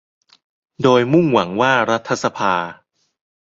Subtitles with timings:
[0.83, 2.53] โดยมุ่งหวังว่ารัฐสภา